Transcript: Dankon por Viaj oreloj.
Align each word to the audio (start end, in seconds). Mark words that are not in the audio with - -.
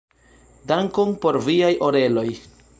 Dankon 0.71 1.13
por 1.27 1.39
Viaj 1.45 1.71
oreloj. 1.91 2.29